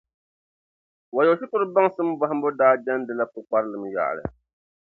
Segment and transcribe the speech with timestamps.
[1.15, 4.23] Wayo shikuru baŋsim bɔhimbu daa jɛndila pukparilim yaɣili.